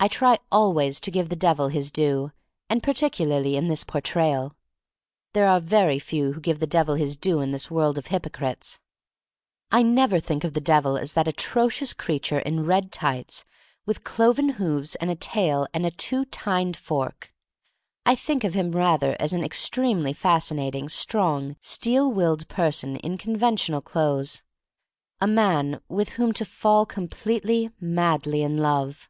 [0.00, 2.32] I try always to give the Devil his due—
[2.70, 4.56] and particularly in this Portrayal.
[5.34, 8.30] There are very few who give the Devil his due in this world of hypo
[8.30, 8.80] crites.
[9.70, 13.44] I never think of the Devil as that atrocious creature in red tights,
[13.86, 17.32] with cloven hoofs and a tail and a two tined fork.
[18.06, 23.18] I think of him rather as an ex tremely fascinating, strong, steel willed person in
[23.18, 24.42] conventional clothes—
[25.20, 29.08] a man with whom to fall completely, madly in love.